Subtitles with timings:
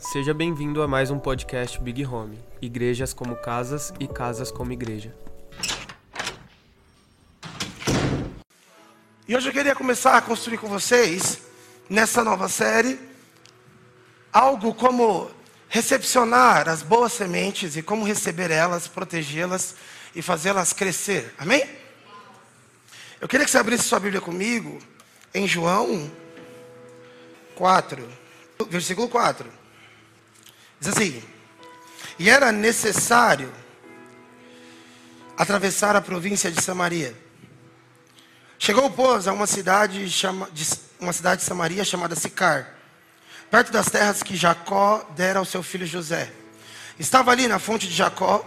[0.00, 2.42] Seja bem-vindo a mais um podcast Big Home.
[2.60, 5.14] Igrejas como casas e casas como igreja.
[9.28, 11.42] E hoje eu queria começar a construir com vocês,
[11.88, 12.98] nessa nova série,
[14.32, 15.30] algo como
[15.68, 19.76] recepcionar as boas sementes e como receber elas, protegê-las
[20.14, 21.34] e fazê-las crescer.
[21.36, 21.62] Amém?
[23.20, 24.78] Eu queria que você abrisse sua Bíblia comigo
[25.34, 26.10] em João
[27.54, 28.08] 4,
[28.70, 29.59] versículo 4.
[30.80, 31.22] Diz assim:
[32.18, 33.52] E era necessário
[35.36, 37.14] atravessar a província de Samaria.
[38.58, 40.66] Chegou, pois, a uma cidade, chama, de,
[40.98, 42.74] uma cidade de Samaria chamada Sicar,
[43.50, 46.30] perto das terras que Jacó dera ao seu filho José.
[46.98, 48.44] Estava ali na fonte de Jacó,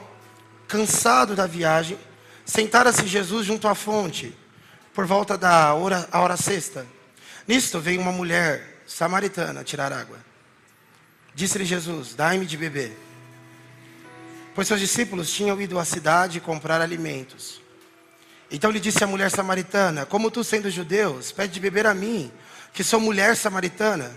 [0.67, 1.97] cansado da viagem,
[2.45, 4.37] sentara-se Jesus junto à fonte,
[4.93, 6.85] por volta da hora, a hora sexta.
[7.47, 10.22] Nisto veio uma mulher samaritana tirar água.
[11.35, 12.97] Disse-lhe Jesus: Dai-me de beber.
[14.53, 17.61] Pois seus discípulos tinham ido à cidade comprar alimentos.
[18.51, 22.31] Então lhe disse a mulher samaritana: Como tu, sendo judeus, pede de beber a mim,
[22.71, 24.15] que sou mulher samaritana?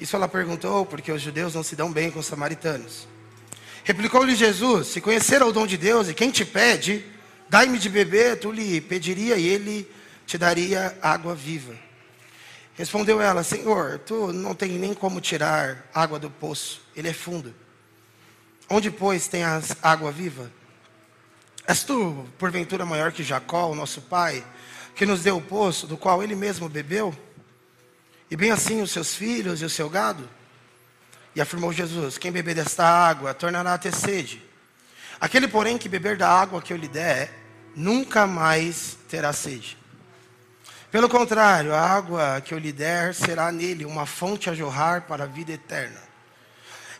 [0.00, 3.06] Isso ela perguntou porque os judeus não se dão bem com os samaritanos.
[3.84, 7.04] Replicou-lhe Jesus: Se conhecer o dom de Deus e quem te pede,
[7.48, 9.88] dai-me de beber, tu lhe pediria e ele
[10.26, 11.74] te daria água viva.
[12.74, 17.54] Respondeu ela: Senhor, tu não tem nem como tirar água do poço, ele é fundo.
[18.68, 20.50] Onde, pois, tem a água viva?
[21.66, 24.44] És tu, porventura, maior que Jacó, o nosso pai,
[24.94, 27.16] que nos deu o poço, do qual ele mesmo bebeu?
[28.30, 30.28] E bem assim os seus filhos e o seu gado?
[31.34, 34.42] E afirmou Jesus: Quem beber desta água tornará a ter sede.
[35.20, 37.32] Aquele, porém, que beber da água que eu lhe der,
[37.76, 39.78] nunca mais terá sede.
[40.94, 45.24] Pelo contrário, a água que eu lhe der será nele uma fonte a jorrar para
[45.24, 46.00] a vida eterna.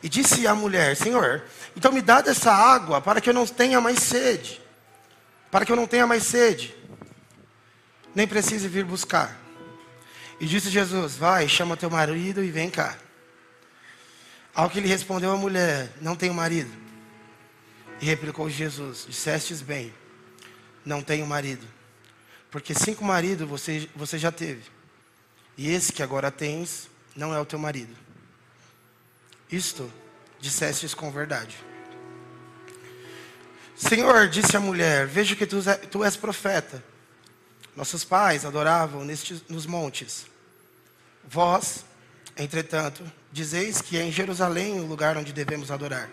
[0.02, 1.44] E disse a mulher: Senhor,
[1.76, 4.60] então me dá dessa água para que eu não tenha mais sede.
[5.48, 6.74] Para que eu não tenha mais sede.
[8.12, 9.38] Nem precise vir buscar.
[10.40, 12.98] E disse Jesus: Vai, chama teu marido e vem cá.
[14.52, 16.72] Ao que lhe respondeu a mulher: Não tenho marido.
[18.00, 19.94] E replicou Jesus: Dissestes bem,
[20.84, 21.64] não tenho marido.
[22.54, 24.62] Porque cinco maridos você, você já teve.
[25.58, 27.92] E esse que agora tens não é o teu marido.
[29.50, 29.92] Isto
[30.38, 31.56] dissestes com verdade.
[33.74, 35.56] Senhor, disse a mulher, vejo que tu,
[35.90, 36.80] tu és profeta.
[37.74, 40.26] Nossos pais adoravam nestes, nos montes.
[41.24, 41.84] Vós,
[42.36, 46.08] entretanto, dizeis que é em Jerusalém o lugar onde devemos adorar.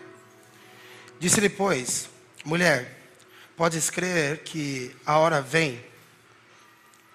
[1.20, 2.08] Disse-lhe, pois,
[2.44, 2.98] mulher,
[3.56, 5.91] podes crer que a hora vem,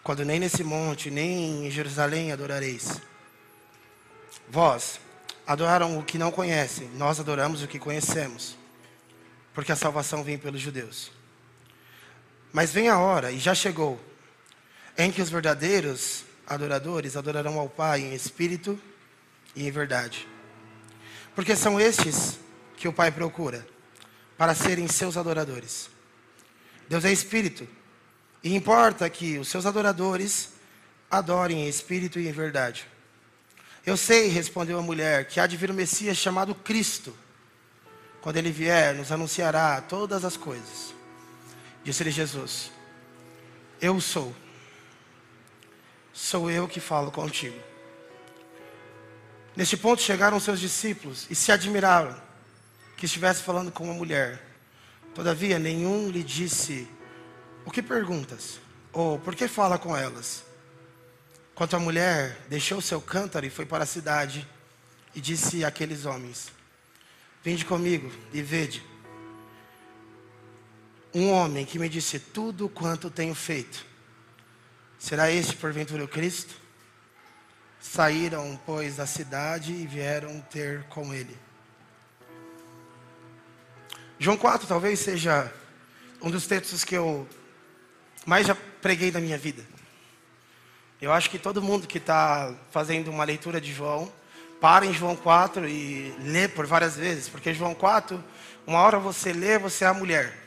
[0.07, 3.01] quando nem nesse monte, nem em Jerusalém adorareis.
[4.47, 5.01] Vós
[5.45, 8.57] adoraram o que não conhecem, nós adoramos o que conhecemos,
[9.53, 11.12] porque a salvação vem pelos judeus.
[12.53, 14.00] Mas vem a hora, e já chegou,
[14.97, 18.79] em que os verdadeiros adoradores adorarão ao Pai em espírito
[19.57, 20.25] e em verdade.
[21.35, 22.39] Porque são estes
[22.78, 23.68] que o Pai procura,
[24.38, 25.89] para serem seus adoradores.
[26.88, 27.68] Deus é espírito,
[28.47, 30.53] e importa que os seus adoradores
[31.11, 32.87] adorem em espírito e em verdade.
[33.85, 37.13] Eu sei, respondeu a mulher, que há de vir o Messias chamado Cristo.
[38.21, 40.93] Quando ele vier, nos anunciará todas as coisas.
[41.83, 42.71] Disse-lhe Jesus:
[43.81, 44.33] Eu sou.
[46.13, 47.59] Sou eu que falo contigo.
[49.57, 52.15] Neste ponto chegaram seus discípulos e se admiraram
[52.95, 54.41] que estivesse falando com uma mulher.
[55.13, 56.87] Todavia, nenhum lhe disse
[57.67, 58.61] o que perguntas?
[58.94, 60.41] Ou por que fala com elas?
[61.53, 64.47] Quanto a mulher, deixou seu cântaro e foi para a cidade
[65.13, 66.50] e disse àqueles homens:
[67.44, 68.81] Vinde comigo e vede.
[71.13, 73.85] Um homem que me disse tudo quanto tenho feito.
[74.97, 76.56] Será este porventura o Cristo?
[77.81, 81.38] Saíram, pois, da cidade e vieram ter com ele.
[84.18, 85.53] João 4 talvez seja
[86.21, 87.27] um dos textos que eu
[88.27, 89.65] mais já preguei na minha vida.
[91.01, 94.12] Eu acho que todo mundo que está fazendo uma leitura de João,
[94.59, 98.21] para em João 4 e lê por várias vezes, porque João 4,
[98.65, 100.38] uma hora você lê, você é a mulher.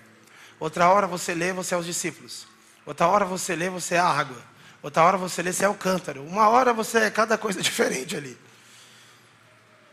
[0.59, 2.47] Outra hora você lê, você é os discípulos.
[2.85, 4.43] Outra hora você lê, você é a água.
[4.83, 6.23] Outra hora você lê, você é o cântaro.
[6.23, 8.37] Uma hora você é cada coisa diferente ali.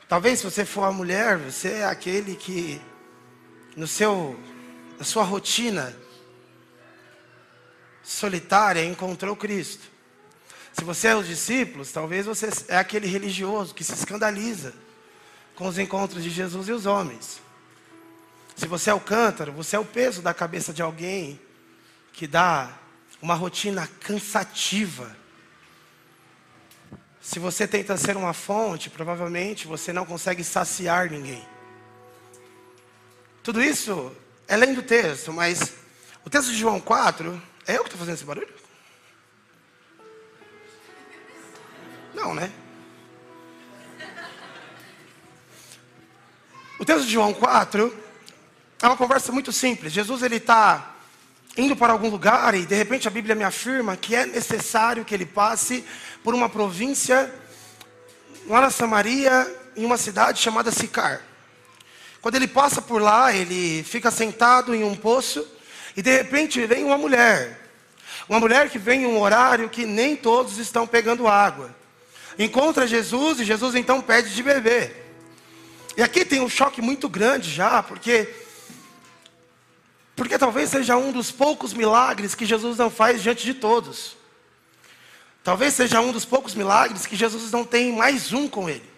[0.10, 2.82] Talvez se você for a mulher, você é aquele que
[3.78, 4.38] no seu
[5.00, 5.96] na sua rotina
[8.08, 9.84] solitária encontrou Cristo.
[10.72, 14.74] Se você é os discípulos, talvez você é aquele religioso que se escandaliza
[15.56, 17.42] com os encontros de Jesus e os homens.
[18.56, 21.40] Se você é o cântaro, você é o peso da cabeça de alguém
[22.14, 22.72] que dá
[23.22, 25.14] uma rotina cansativa.
[27.22, 31.46] Se você tenta ser uma fonte, provavelmente você não consegue saciar ninguém.
[33.44, 34.16] Tudo isso
[34.48, 35.74] é além do texto, mas
[36.24, 38.54] o texto de João 4, é eu que estou fazendo esse barulho?
[42.14, 42.52] Não, né?
[46.80, 47.96] O texto de João 4
[48.82, 49.92] é uma conversa muito simples.
[49.92, 50.96] Jesus ele está
[51.58, 55.14] indo para algum lugar e de repente a Bíblia me afirma que é necessário que
[55.14, 55.84] ele passe
[56.24, 57.34] por uma província
[58.48, 61.22] lá na Samaria, em uma cidade chamada Sicar.
[62.22, 65.46] Quando ele passa por lá, ele fica sentado em um poço
[65.98, 67.60] e de repente vem uma mulher.
[68.30, 71.76] Uma mulher que vem em um horário que nem todos estão pegando água.
[72.38, 75.06] Encontra Jesus e Jesus então pede de beber.
[75.98, 78.32] E aqui tem um choque muito grande já, porque
[80.16, 84.16] porque talvez seja um dos poucos milagres que Jesus não faz diante de todos.
[85.44, 88.97] Talvez seja um dos poucos milagres que Jesus não tem mais um com ele.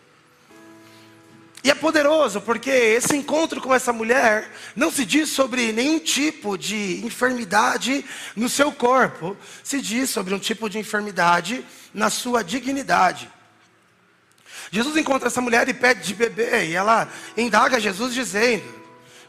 [1.64, 6.58] E é poderoso, porque esse encontro com essa mulher não se diz sobre nenhum tipo
[6.58, 13.30] de enfermidade no seu corpo, se diz sobre um tipo de enfermidade na sua dignidade.
[14.72, 18.80] Jesus encontra essa mulher e pede de beber, e ela indaga Jesus dizendo: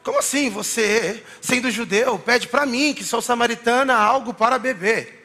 [0.02, 5.19] como assim você, sendo judeu, pede para mim, que sou samaritana, algo para beber?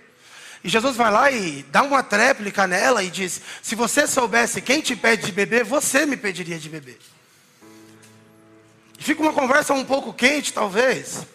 [0.66, 4.82] E Jesus vai lá e dá uma tréplica nela e diz: Se você soubesse quem
[4.82, 6.98] te pede de beber, você me pediria de beber.
[8.98, 11.28] E fica uma conversa um pouco quente, talvez.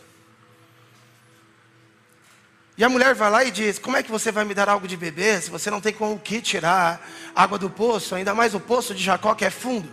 [2.76, 4.88] E a mulher vai lá e diz: Como é que você vai me dar algo
[4.88, 8.52] de beber se você não tem com o que tirar água do poço, ainda mais
[8.52, 9.88] o poço de Jacó que é fundo?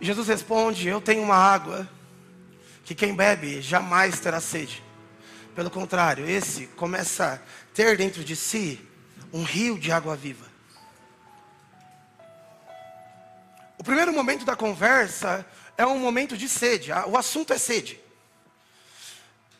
[0.00, 1.88] Jesus responde: Eu tenho uma água
[2.84, 4.89] que quem bebe jamais terá sede.
[5.60, 8.80] Pelo contrário, esse começa a ter dentro de si
[9.30, 10.46] um rio de água viva.
[13.76, 15.44] O primeiro momento da conversa
[15.76, 16.90] é um momento de sede.
[17.08, 18.00] O assunto é sede.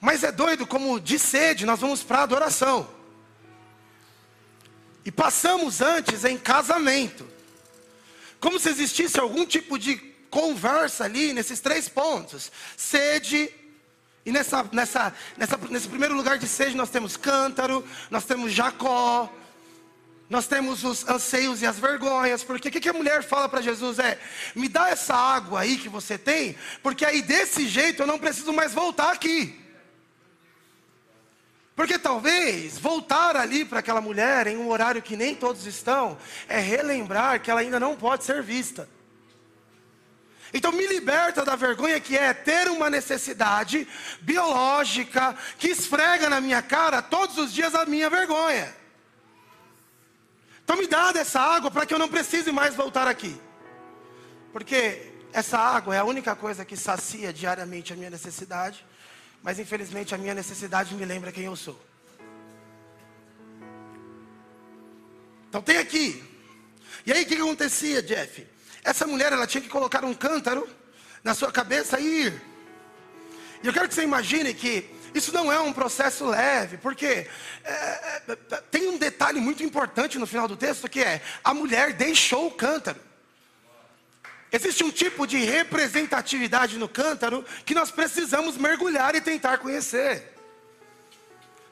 [0.01, 2.89] Mas é doido como de sede nós vamos para adoração.
[5.05, 7.29] E passamos antes em casamento.
[8.41, 9.99] Como se existisse algum tipo de
[10.31, 13.60] conversa ali nesses três pontos: sede.
[14.25, 19.33] E nessa, nessa, nessa, nesse primeiro lugar de sede nós temos cântaro, nós temos Jacó,
[20.29, 23.61] nós temos os anseios e as vergonhas, porque o que, que a mulher fala para
[23.61, 24.19] Jesus é:
[24.55, 28.53] me dá essa água aí que você tem, porque aí desse jeito eu não preciso
[28.53, 29.59] mais voltar aqui.
[31.75, 36.61] Porque talvez voltar ali para aquela mulher em um horário que nem todos estão, é
[36.61, 38.87] relembrar que ela ainda não pode ser vista.
[40.53, 43.87] Então me liberta da vergonha que é ter uma necessidade
[44.21, 48.75] biológica que esfrega na minha cara todos os dias a minha vergonha.
[50.65, 53.41] Então me dá dessa água para que eu não precise mais voltar aqui.
[54.53, 58.85] Porque essa água é a única coisa que sacia diariamente a minha necessidade,
[59.43, 61.81] mas infelizmente a minha necessidade me lembra quem eu sou.
[65.49, 66.25] Então tem aqui.
[67.07, 68.47] E aí o que acontecia, Jeff?
[68.85, 70.69] Essa mulher, ela tinha que colocar um cântaro
[71.23, 72.43] na sua cabeça e ir.
[73.63, 77.29] E eu quero que você imagine que isso não é um processo leve, porque
[77.65, 77.73] é,
[78.29, 78.37] é,
[78.71, 82.51] tem um detalhe muito importante no final do texto que é: a mulher deixou o
[82.53, 83.01] cântaro.
[84.53, 90.35] Existe um tipo de representatividade no cântaro que nós precisamos mergulhar e tentar conhecer.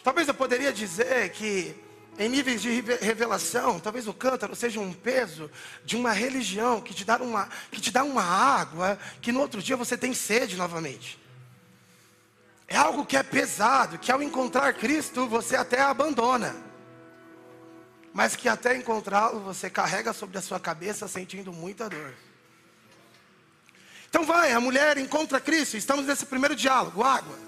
[0.05, 1.75] Talvez eu poderia dizer que
[2.19, 5.49] em níveis de revelação, talvez o cântaro seja um peso
[5.85, 9.63] de uma religião que te dá uma, que te dá uma água que no outro
[9.63, 11.17] dia você tem sede novamente.
[12.67, 16.57] É algo que é pesado, que ao encontrar Cristo você até abandona,
[18.13, 22.15] mas que até encontrá-lo você carrega sobre a sua cabeça sentindo muita dor.
[24.09, 27.48] Então vai, a mulher encontra Cristo, estamos nesse primeiro diálogo, água.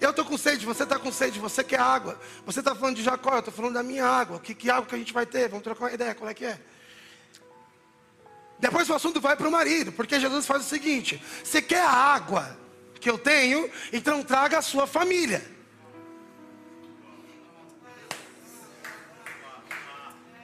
[0.00, 2.18] Eu estou com sede, você está com sede, você quer água.
[2.46, 4.38] Você está falando de Jacó, eu estou falando da minha água.
[4.38, 5.48] Que, que água que a gente vai ter?
[5.48, 6.58] Vamos trocar uma ideia, qual é que é?
[8.58, 11.90] Depois o assunto vai para o marido, porque Jesus faz o seguinte: você quer a
[11.90, 12.56] água
[13.00, 15.42] que eu tenho, então traga a sua família.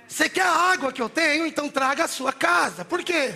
[0.08, 2.84] Você quer a água que eu tenho, então traga a sua casa.
[2.84, 3.34] Por quê?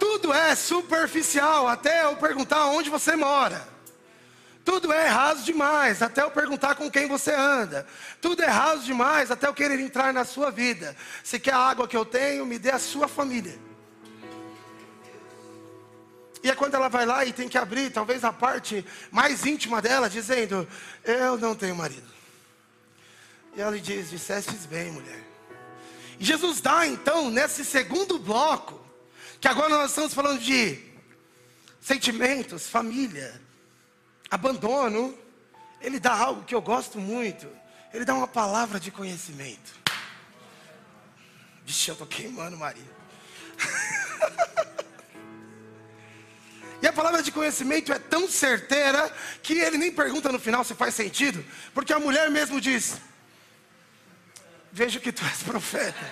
[0.00, 3.73] Tudo é superficial, até eu perguntar onde você mora.
[4.64, 7.86] Tudo é raso demais, até eu perguntar com quem você anda.
[8.20, 10.96] Tudo é raso demais, até eu querer entrar na sua vida.
[11.22, 13.58] Se quer a água que eu tenho, me dê a sua família.
[16.42, 19.82] E é quando ela vai lá e tem que abrir, talvez a parte mais íntima
[19.82, 20.66] dela, dizendo:
[21.02, 22.08] Eu não tenho marido.
[23.54, 25.22] E ela lhe diz: Dissestes bem, mulher.
[26.18, 28.80] E Jesus dá então, nesse segundo bloco,
[29.40, 30.78] que agora nós estamos falando de
[31.80, 33.43] sentimentos, família,
[34.30, 35.16] abandono,
[35.80, 37.48] ele dá algo que eu gosto muito.
[37.92, 39.74] Ele dá uma palavra de conhecimento.
[41.64, 42.82] Vixe, eu tô queimando, Maria.
[46.82, 49.10] E a palavra de conhecimento é tão certeira
[49.42, 52.98] que ele nem pergunta no final se faz sentido, porque a mulher mesmo diz:
[54.70, 56.04] Vejo que tu és profeta.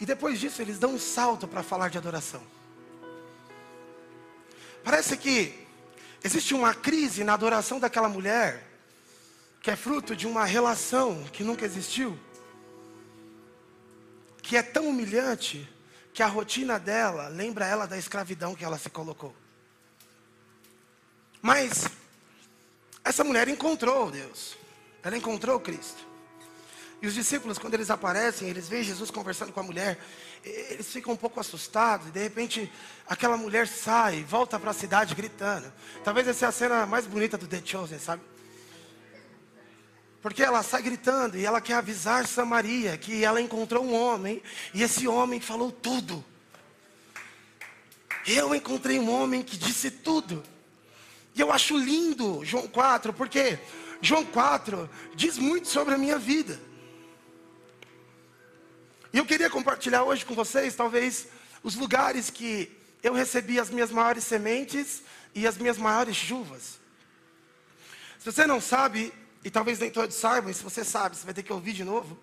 [0.00, 2.42] E depois disso eles dão um salto para falar de adoração.
[4.84, 5.66] Parece que
[6.22, 8.66] existe uma crise na adoração daquela mulher,
[9.60, 12.18] que é fruto de uma relação que nunca existiu,
[14.42, 15.68] que é tão humilhante
[16.14, 19.34] que a rotina dela lembra ela da escravidão que ela se colocou.
[21.40, 21.88] Mas
[23.04, 24.56] essa mulher encontrou Deus.
[25.02, 26.07] Ela encontrou Cristo.
[27.00, 29.98] E os discípulos, quando eles aparecem, eles veem Jesus conversando com a mulher,
[30.44, 32.72] eles ficam um pouco assustados, e de repente
[33.06, 35.72] aquela mulher sai, volta para a cidade gritando.
[36.02, 38.22] Talvez essa é a cena mais bonita do The Chosen, sabe?
[40.20, 44.42] Porque ela sai gritando e ela quer avisar Samaria que ela encontrou um homem
[44.74, 46.24] e esse homem falou tudo.
[48.26, 50.42] Eu encontrei um homem que disse tudo.
[51.34, 53.58] E eu acho lindo João 4, porque
[54.02, 56.67] João 4 diz muito sobre a minha vida.
[59.12, 61.28] E eu queria compartilhar hoje com vocês, talvez,
[61.62, 62.70] os lugares que
[63.02, 65.02] eu recebi as minhas maiores sementes
[65.34, 66.78] e as minhas maiores chuvas.
[68.18, 69.12] Se você não sabe,
[69.42, 71.84] e talvez nem todos saibam, e se você sabe, você vai ter que ouvir de
[71.84, 72.18] novo.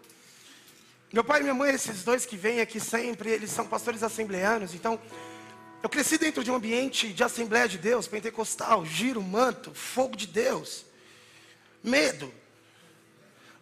[1.12, 4.76] Meu pai e minha mãe, esses dois que vêm aqui sempre, eles são pastores assembleanos,
[4.76, 5.00] então
[5.82, 10.28] eu cresci dentro de um ambiente de Assembleia de Deus, pentecostal, giro, manto, fogo de
[10.28, 10.86] Deus,
[11.84, 12.32] medo,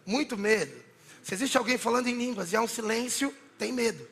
[0.04, 0.83] muito medo.
[1.24, 4.06] Se existe alguém falando em línguas e há um silêncio, tem medo,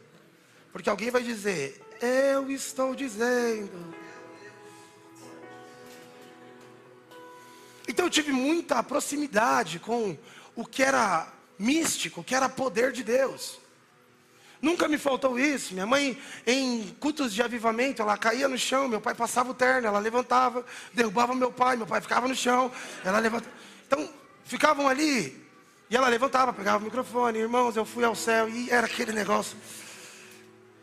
[0.73, 3.95] porque alguém vai dizer: Eu estou dizendo.
[7.87, 10.17] Então eu tive muita proximidade com
[10.57, 13.61] o que era místico, o que era poder de Deus.
[14.63, 15.75] Nunca me faltou isso.
[15.75, 19.87] Minha mãe, em cultos de avivamento, ela caía no chão, meu pai passava o terno,
[19.87, 20.65] ela levantava,
[20.95, 22.73] derrubava meu pai, meu pai ficava no chão,
[23.05, 23.53] ela levantava.
[23.87, 24.09] Então,
[24.45, 25.42] ficavam ali,
[25.93, 29.59] e ela levantava, pegava o microfone, irmãos, eu fui ao céu, e era aquele negócio.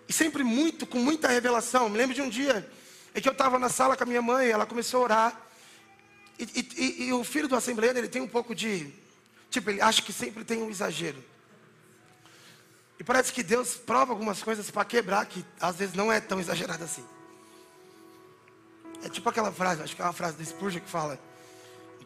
[0.07, 1.89] E sempre muito, com muita revelação.
[1.89, 2.71] Me lembro de um dia
[3.15, 5.41] em que eu estava na sala com a minha mãe, ela começou a orar.
[6.37, 8.93] E, e, e, o filho do assembleano, ele tem um pouco de.
[9.49, 11.17] Tipo, ele acha que sempre tem um exagero.
[12.99, 16.39] E parece que Deus prova algumas coisas para quebrar, que às vezes não é tão
[16.39, 17.03] exagerado assim.
[19.03, 21.19] É tipo aquela frase, acho que é uma frase do Spurgeon que fala: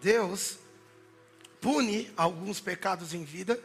[0.02, 0.63] Deus
[1.64, 3.58] pune alguns pecados em vida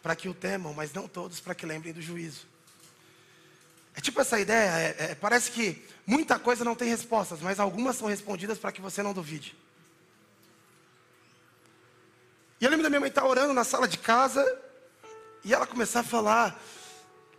[0.00, 2.46] para que o temam, mas não todos para que lembrem do juízo.
[3.92, 7.96] É tipo essa ideia, é, é, parece que muita coisa não tem respostas, mas algumas
[7.96, 9.56] são respondidas para que você não duvide.
[12.60, 14.44] E eu lembro da minha mãe estar orando na sala de casa
[15.42, 16.62] e ela começar a falar: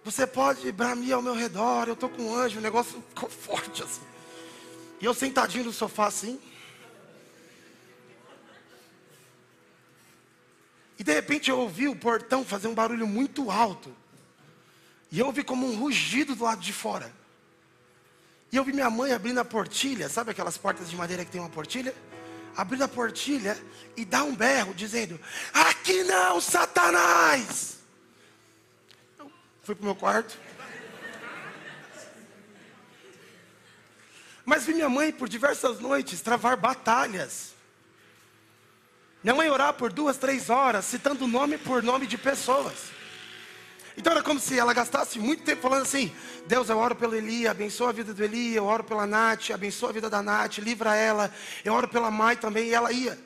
[0.04, 3.82] Você pode bramir ao meu redor, eu estou com um anjo, o negócio ficou forte
[3.82, 4.02] assim.
[5.00, 6.38] E eu sentadinho no sofá assim.
[11.02, 13.92] E de repente eu ouvi o portão fazer um barulho muito alto.
[15.12, 17.12] E eu ouvi como um rugido do lado de fora.
[18.52, 21.42] E eu vi minha mãe abrindo a portilha, sabe aquelas portas de madeira que tem
[21.42, 21.92] uma portilha?
[22.56, 23.58] abrindo a portilha
[23.98, 25.20] e dá um berro, dizendo:
[25.52, 27.80] Aqui não, Satanás!
[29.18, 29.32] Eu
[29.64, 30.38] fui para o meu quarto.
[34.46, 37.56] Mas vi minha mãe por diversas noites travar batalhas.
[39.24, 42.92] Minha mãe orar por duas, três horas, citando nome por nome de pessoas.
[43.96, 46.12] Então era como se ela gastasse muito tempo falando assim:
[46.48, 49.90] Deus, eu oro pelo Eli, abençoa a vida do Eli, eu oro pela Nath, abençoa
[49.90, 51.32] a vida da Nath, livra ela,
[51.64, 53.18] eu oro pela Mai também, e ela ia.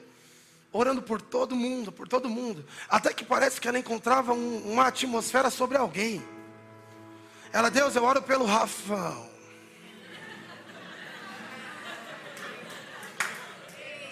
[0.74, 2.66] Orando por todo mundo, por todo mundo.
[2.90, 6.22] Até que parece que ela encontrava um, uma atmosfera sobre alguém.
[7.54, 9.35] Ela, Deus, eu oro pelo Rafão.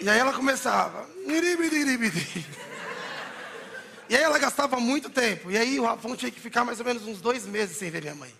[0.04, 1.08] E aí ela começava.
[4.06, 5.50] E aí ela gastava muito tempo.
[5.50, 8.02] E aí o Rafão tinha que ficar mais ou menos uns dois meses sem ver
[8.02, 8.30] minha mãe.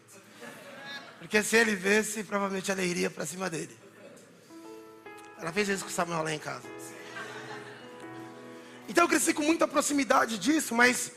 [1.18, 3.74] Porque se ele visse, provavelmente ela iria para cima dele.
[5.40, 6.68] Ela fez isso com o Samuel lá em casa.
[8.86, 11.12] Então eu cresci com muita proximidade disso, mas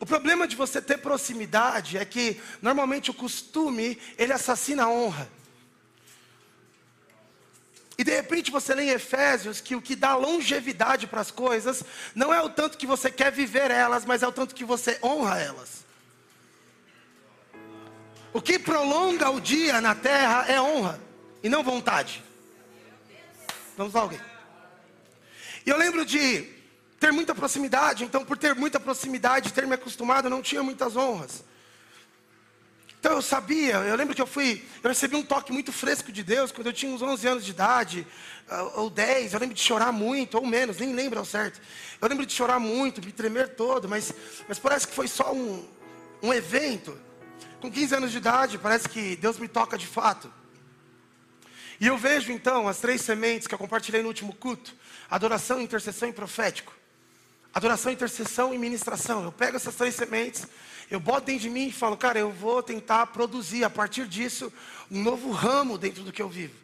[0.00, 5.30] o problema de você ter proximidade é que normalmente o costume ele assassina a honra.
[7.96, 11.84] E de repente você lê em Efésios que o que dá longevidade para as coisas
[12.14, 14.98] não é o tanto que você quer viver elas, mas é o tanto que você
[15.02, 15.84] honra elas.
[18.32, 21.00] O que prolonga o dia na terra é honra
[21.40, 22.24] e não vontade.
[23.76, 24.20] Vamos lá, alguém.
[25.64, 26.52] E eu lembro de
[26.98, 30.96] ter muita proximidade, então por ter muita proximidade, ter me acostumado, eu não tinha muitas
[30.96, 31.44] honras.
[33.04, 36.22] Então eu sabia, eu lembro que eu fui, eu recebi um toque muito fresco de
[36.22, 38.06] Deus quando eu tinha uns 11 anos de idade,
[38.48, 41.60] ah, ou 10, eu lembro de chorar muito, ou menos, nem lembro ao certo.
[42.00, 44.10] Eu lembro de chorar muito, me tremer todo, mas,
[44.48, 45.68] mas parece que foi só um,
[46.22, 46.98] um evento.
[47.60, 50.32] Com 15 anos de idade, parece que Deus me toca de fato.
[51.78, 54.74] E eu vejo então as três sementes que eu compartilhei no último culto:
[55.10, 56.72] adoração, intercessão e profético.
[57.54, 59.22] Adoração, intercessão e ministração.
[59.24, 60.46] Eu pego essas três sementes
[60.90, 64.52] eu boto dentro de mim e falo, cara, eu vou tentar produzir a partir disso
[64.90, 66.54] um novo ramo dentro do que eu vivo.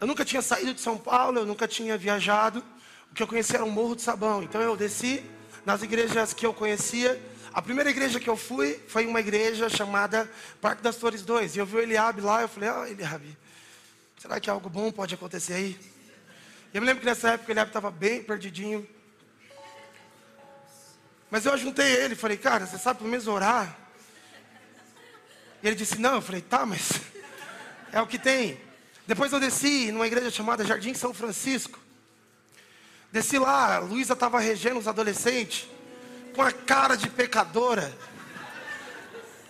[0.00, 2.62] Eu nunca tinha saído de São Paulo, eu nunca tinha viajado.
[3.10, 4.42] O que eu conhecia era um morro de sabão.
[4.42, 5.24] Então eu desci
[5.64, 7.20] nas igrejas que eu conhecia.
[7.52, 10.30] A primeira igreja que eu fui foi uma igreja chamada
[10.60, 11.56] Parque das Flores 2.
[11.56, 13.36] E eu vi o Eliabe lá, eu falei, ó oh, Eliabe,
[14.18, 15.78] será que algo bom pode acontecer aí?
[16.72, 18.86] E eu me lembro que nessa época o Eliabe estava bem perdidinho.
[21.34, 23.76] Mas eu juntei ele, falei, cara, você sabe pelo menos orar?
[25.60, 26.14] E ele disse, não.
[26.14, 26.92] Eu falei, tá, mas
[27.90, 28.60] é o que tem.
[29.04, 31.80] Depois eu desci numa igreja chamada Jardim São Francisco.
[33.10, 35.68] Desci lá, a Luísa estava regendo os adolescentes,
[36.36, 37.92] com a cara de pecadora.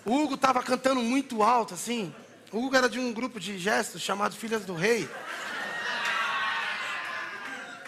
[0.07, 2.15] O Hugo estava cantando muito alto, assim.
[2.51, 5.07] O Hugo era de um grupo de gestos chamado Filhas do Rei.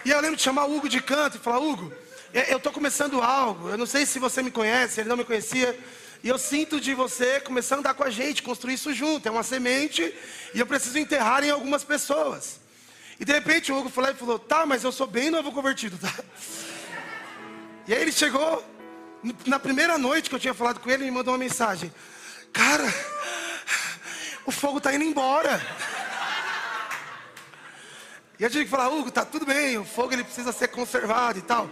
[0.05, 1.91] E eu lembro de chamar o Hugo de canto e falar, Hugo,
[2.33, 3.69] eu estou começando algo.
[3.69, 5.77] Eu não sei se você me conhece, ele não me conhecia.
[6.23, 9.27] E eu sinto de você começar a andar com a gente, construir isso junto.
[9.27, 10.01] É uma semente
[10.53, 12.59] e eu preciso enterrar em algumas pessoas.
[13.19, 15.97] E de repente o Hugo falou e falou: Tá, mas eu sou bem novo convertido,
[15.97, 16.13] tá?
[17.87, 18.63] E aí ele chegou,
[19.45, 21.93] na primeira noite que eu tinha falado com ele, ele me mandou uma mensagem:
[22.51, 22.93] Cara,
[24.45, 25.61] o fogo está indo embora.
[28.39, 31.39] E eu tive que falar: Hugo, tá tudo bem, o fogo ele precisa ser conservado
[31.39, 31.69] e tal.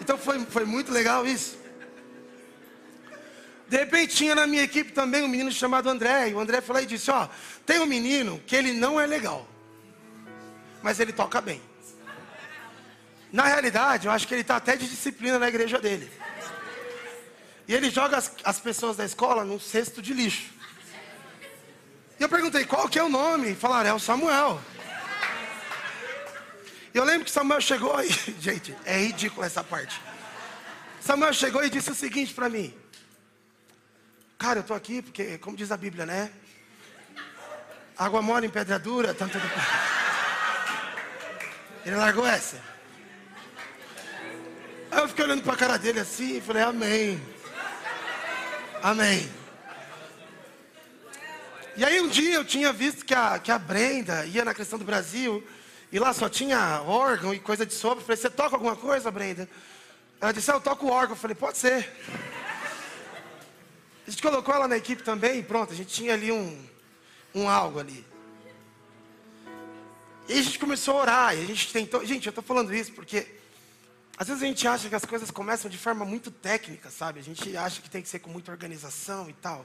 [0.00, 1.58] Então foi, foi muito legal isso.
[3.68, 6.30] De repente tinha na minha equipe também um menino chamado André.
[6.30, 7.28] E o André falou e disse: Ó,
[7.64, 9.48] tem um menino que ele não é legal,
[10.82, 11.62] mas ele toca bem.
[13.32, 16.08] Na realidade, eu acho que ele está até de disciplina na igreja dele.
[17.66, 20.52] E ele joga as, as pessoas da escola num cesto de lixo.
[22.20, 23.50] E eu perguntei, qual que é o nome?
[23.50, 24.60] E falaram, é o Samuel.
[26.94, 30.00] Eu lembro que Samuel chegou e, gente, é ridículo essa parte.
[31.00, 32.72] Samuel chegou e disse o seguinte para mim:
[34.38, 36.30] Cara, eu estou aqui porque, como diz a Bíblia, né?
[37.98, 39.36] Água mora em pedra dura, tanto.
[41.84, 42.62] Ele largou essa.
[44.90, 47.20] Aí eu fiquei olhando para a cara dele assim e falei: Amém.
[48.80, 49.28] Amém.
[51.76, 54.78] E aí um dia eu tinha visto que a, que a Brenda ia na questão
[54.78, 55.44] do Brasil
[55.94, 58.00] e lá só tinha órgão e coisa de sopro.
[58.00, 59.48] Eu falei, você toca alguma coisa, Brenda?
[60.20, 61.12] Ela disse, ah, eu toco órgão.
[61.12, 61.88] Eu falei, pode ser.
[64.04, 66.66] A gente colocou ela na equipe também e pronto, a gente tinha ali um,
[67.32, 68.04] um algo ali.
[70.28, 72.04] E a gente começou a orar, e a gente tentou.
[72.04, 73.28] Gente, eu estou falando isso porque
[74.16, 77.20] às vezes a gente acha que as coisas começam de forma muito técnica, sabe?
[77.20, 79.64] A gente acha que tem que ser com muita organização e tal.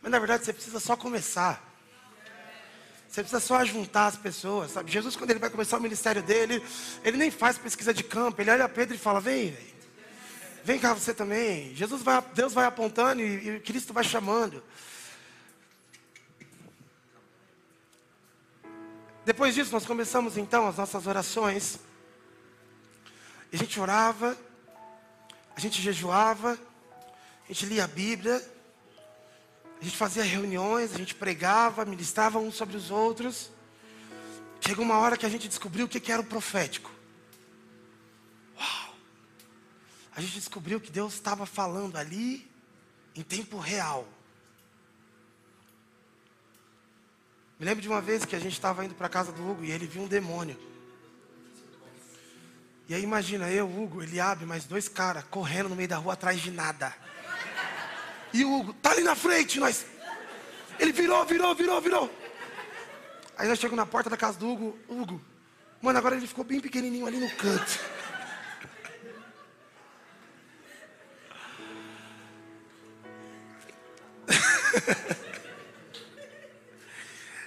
[0.00, 1.62] Mas na verdade você precisa só começar.
[3.08, 4.90] Você precisa só juntar as pessoas, sabe?
[4.90, 6.62] Jesus, quando ele vai começar o ministério dele,
[7.02, 8.40] ele nem faz pesquisa de campo.
[8.40, 9.56] Ele olha Pedro e fala: Vem,
[10.62, 11.74] vem cá você também.
[11.74, 14.62] Jesus vai, Deus vai apontando e, e Cristo vai chamando.
[19.24, 21.78] Depois disso, nós começamos então as nossas orações.
[23.50, 24.36] E a gente orava,
[25.56, 26.58] a gente jejuava,
[27.44, 28.57] a gente lia a Bíblia.
[29.80, 33.50] A gente fazia reuniões, a gente pregava, ministrava uns sobre os outros.
[34.60, 36.90] Chegou uma hora que a gente descobriu o que era o profético.
[38.56, 38.94] Uau!
[40.16, 42.50] A gente descobriu que Deus estava falando ali
[43.14, 44.06] em tempo real.
[47.58, 49.64] Me lembro de uma vez que a gente estava indo para a casa do Hugo
[49.64, 50.58] e ele viu um demônio.
[52.88, 56.14] E aí imagina eu, Hugo, ele abre mais dois caras correndo no meio da rua
[56.14, 56.94] atrás de nada.
[58.32, 59.86] E o Hugo, tá ali na frente, nós.
[60.78, 62.12] Ele virou, virou, virou, virou.
[63.36, 64.78] Aí nós chegamos na porta da casa do Hugo.
[64.88, 65.20] Hugo,
[65.80, 67.80] mano, agora ele ficou bem pequenininho ali no canto.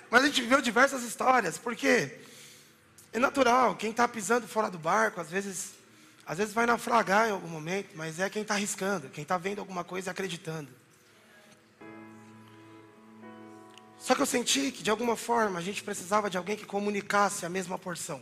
[0.10, 2.20] Mas a gente viveu diversas histórias, porque
[3.14, 5.72] É natural, quem está pisando fora do barco, às vezes,
[6.26, 9.60] às vezes vai naufragar em algum momento, mas é quem está arriscando, quem está vendo
[9.60, 10.70] alguma coisa e acreditando.
[13.98, 17.46] Só que eu senti que de alguma forma a gente precisava de alguém que comunicasse
[17.46, 18.22] a mesma porção.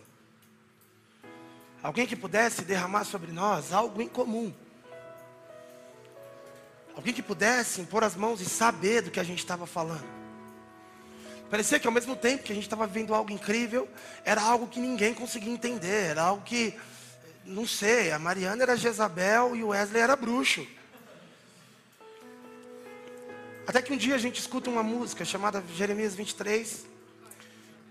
[1.81, 4.53] Alguém que pudesse derramar sobre nós algo em comum.
[6.93, 10.19] Alguém que pudesse impor as mãos e saber do que a gente estava falando.
[11.49, 13.87] Parecia que ao mesmo tempo que a gente estava vendo algo incrível,
[14.25, 16.77] era algo que ninguém conseguia entender, era algo que,
[17.45, 20.65] não sei, a Mariana era Jezabel e o Wesley era bruxo.
[23.65, 26.87] Até que um dia a gente escuta uma música chamada Jeremias 23.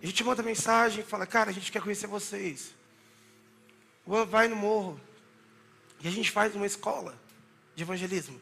[0.02, 2.74] A gente manda mensagem e fala, cara, a gente quer conhecer vocês.
[4.04, 5.00] O vai no morro.
[6.00, 7.16] E a gente faz uma escola
[7.74, 8.40] de evangelismo.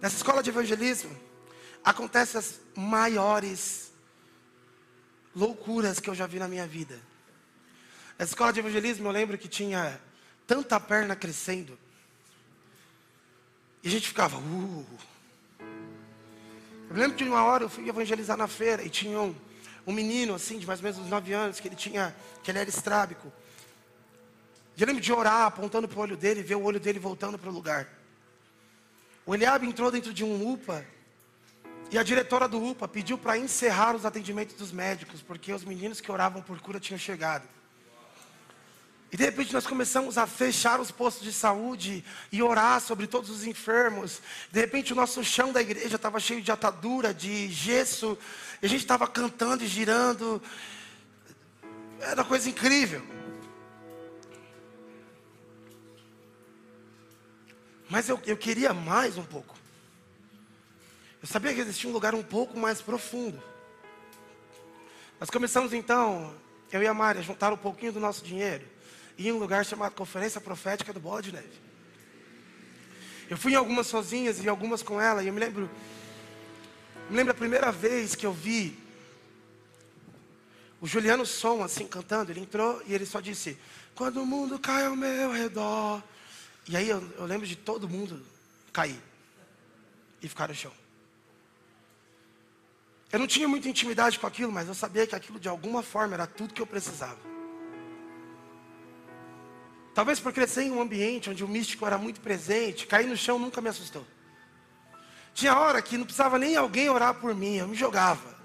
[0.00, 1.16] Nessa escola de evangelismo,
[1.84, 3.92] acontecem as maiores
[5.34, 7.00] loucuras que eu já vi na minha vida.
[8.22, 10.00] Nessa escola de evangelismo, eu lembro que tinha
[10.46, 11.76] tanta perna crescendo.
[13.82, 14.86] E a gente ficava, uh.
[16.88, 19.34] Eu lembro que uma hora eu fui evangelizar na feira e tinha um,
[19.84, 22.60] um menino, assim, de mais ou menos uns 9 anos, que ele tinha, que ele
[22.60, 23.32] era estrábico.
[24.76, 27.36] E eu lembro de orar, apontando para o olho dele, ver o olho dele voltando
[27.36, 27.88] para o lugar.
[29.26, 30.86] O Eliabe entrou dentro de um UPA
[31.90, 36.00] e a diretora do UPA pediu para encerrar os atendimentos dos médicos, porque os meninos
[36.00, 37.48] que oravam por cura tinham chegado.
[39.12, 43.28] E de repente nós começamos a fechar os postos de saúde e orar sobre todos
[43.28, 44.22] os enfermos.
[44.50, 48.16] De repente o nosso chão da igreja estava cheio de atadura, de gesso,
[48.62, 50.42] e a gente estava cantando e girando.
[52.00, 53.02] Era coisa incrível.
[57.90, 59.54] Mas eu, eu queria mais um pouco.
[61.20, 63.40] Eu sabia que existia um lugar um pouco mais profundo.
[65.20, 66.34] Nós começamos então,
[66.72, 68.72] eu e a Mari, a juntar um pouquinho do nosso dinheiro
[69.18, 71.60] em um lugar chamado Conferência Profética do Bola de Neve.
[73.28, 75.70] Eu fui em algumas sozinhas e algumas com ela, e eu me lembro,
[77.08, 78.78] me lembro a primeira vez que eu vi
[80.80, 83.56] o Juliano Som assim cantando, ele entrou e ele só disse:
[83.94, 86.02] Quando o mundo cai ao meu redor,
[86.68, 88.20] e aí eu, eu lembro de todo mundo
[88.72, 89.00] cair
[90.20, 90.72] e ficar no chão.
[93.12, 96.14] Eu não tinha muita intimidade com aquilo, mas eu sabia que aquilo de alguma forma
[96.14, 97.31] era tudo que eu precisava.
[99.94, 103.38] Talvez por crescer em um ambiente onde o místico era muito presente, cair no chão
[103.38, 104.06] nunca me assustou.
[105.34, 108.38] Tinha hora que não precisava nem alguém orar por mim, eu me jogava.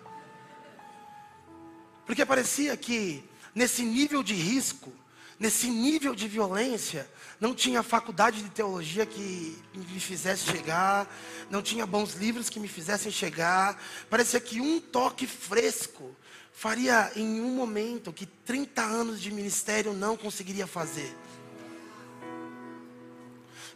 [2.06, 4.94] Porque parecia que nesse nível de risco,
[5.40, 11.08] nesse nível de violência, não tinha faculdade de teologia que me fizesse chegar,
[11.50, 13.82] não tinha bons livros que me fizessem chegar.
[14.10, 16.16] Parecia que um toque fresco
[16.58, 21.16] faria em um momento que 30 anos de ministério não conseguiria fazer.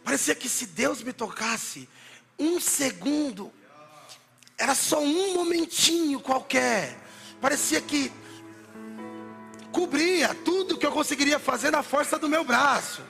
[0.02, 1.88] Parecia que se Deus me tocasse,
[2.36, 3.52] um segundo,
[4.58, 6.98] era só um momentinho qualquer.
[7.40, 8.10] Parecia que
[9.70, 13.00] cobria tudo que eu conseguiria fazer na força do meu braço.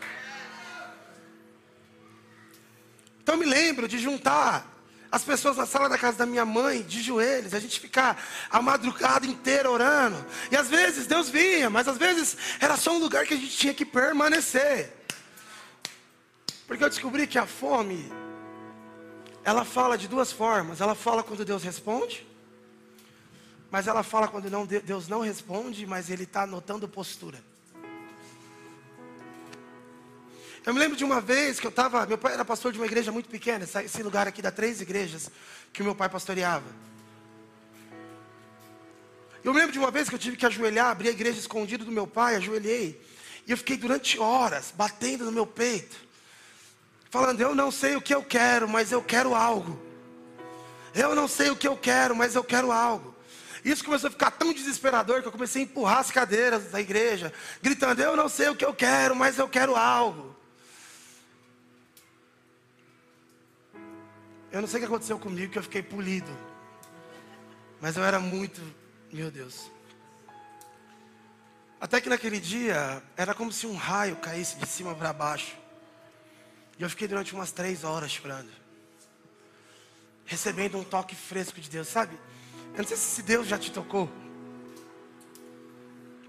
[3.22, 4.70] Então me lembro de juntar
[5.12, 8.18] as pessoas na sala da casa da minha mãe, de joelhos, a gente ficar
[8.50, 10.16] a madrugada inteira orando.
[10.50, 13.54] E às vezes Deus vinha, mas às vezes era só um lugar que a gente
[13.54, 14.90] tinha que permanecer.
[16.66, 18.10] Porque eu descobri que a fome,
[19.44, 20.80] ela fala de duas formas.
[20.80, 22.26] Ela fala quando Deus responde,
[23.70, 27.38] mas ela fala quando não, Deus não responde, mas Ele está anotando postura.
[30.64, 32.06] Eu me lembro de uma vez que eu estava.
[32.06, 35.28] Meu pai era pastor de uma igreja muito pequena, esse lugar aqui dá três igrejas
[35.72, 36.66] que o meu pai pastoreava.
[39.42, 41.84] Eu me lembro de uma vez que eu tive que ajoelhar, abrir a igreja escondida
[41.84, 43.00] do meu pai, ajoelhei.
[43.44, 45.96] E eu fiquei durante horas batendo no meu peito,
[47.10, 49.80] falando: Eu não sei o que eu quero, mas eu quero algo.
[50.94, 53.12] Eu não sei o que eu quero, mas eu quero algo.
[53.64, 57.32] Isso começou a ficar tão desesperador que eu comecei a empurrar as cadeiras da igreja,
[57.60, 60.31] gritando: Eu não sei o que eu quero, mas eu quero algo.
[64.52, 66.30] Eu não sei o que aconteceu comigo, que eu fiquei polido.
[67.80, 68.60] Mas eu era muito,
[69.10, 69.70] meu Deus.
[71.80, 75.56] Até que naquele dia, era como se um raio caísse de cima para baixo.
[76.78, 78.50] E eu fiquei durante umas três horas chorando.
[80.26, 82.14] Recebendo um toque fresco de Deus, sabe?
[82.74, 84.10] Eu não sei se Deus já te tocou.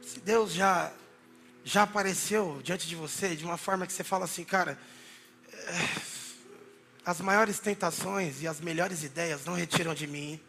[0.01, 0.93] Se Deus já,
[1.65, 4.79] já apareceu diante de você de uma forma que você fala assim, cara.
[5.51, 6.12] É
[7.05, 10.39] as maiores tentações e as melhores ideias não retiram de mim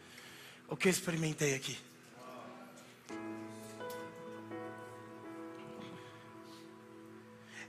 [0.69, 1.77] o que eu experimentei aqui.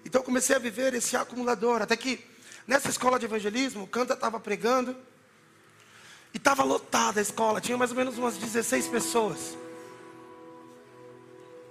[0.06, 1.82] Então eu comecei a viver esse acumulador.
[1.82, 2.24] Até que
[2.68, 4.96] nessa escola de evangelismo, o Canta estava pregando.
[6.32, 9.58] E estava lotada a escola, tinha mais ou menos umas 16 pessoas.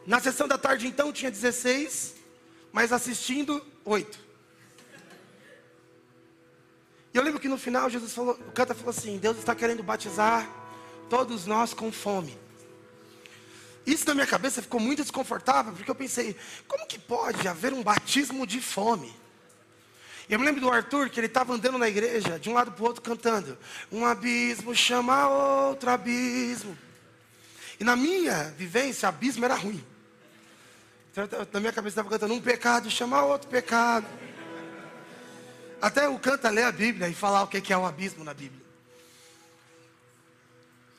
[0.07, 2.15] Na sessão da tarde então tinha 16,
[2.73, 4.24] mas assistindo, 8.
[7.15, 9.85] E eu lembro que no final, Jesus falou, o canta falou assim: Deus está querendo
[9.85, 10.51] batizar
[11.09, 12.37] todos nós com fome.
[13.87, 17.85] Isso na minha cabeça ficou muito desconfortável, porque eu pensei: como que pode haver um
[17.85, 19.15] batismo de fome?
[20.29, 22.83] Eu me lembro do Arthur, que ele estava andando na igreja, de um lado para
[22.83, 23.57] o outro, cantando:
[23.93, 26.77] Um abismo chama outro abismo.
[27.79, 29.85] E na minha vivência, abismo era ruim.
[31.13, 34.07] Então, na minha cabeça estava cantando: Um pecado chama outro pecado.
[35.85, 38.65] Até o canta ler a Bíblia e falar o que é o abismo na Bíblia.